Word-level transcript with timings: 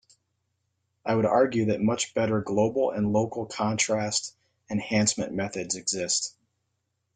I 1.05 1.13
would 1.13 1.27
argue 1.27 1.65
that 1.65 1.79
much 1.79 2.15
better 2.15 2.41
global 2.41 2.89
and 2.89 3.13
local 3.13 3.45
contrast 3.45 4.35
enhancement 4.67 5.31
methods 5.31 5.75
exist. 5.75 6.35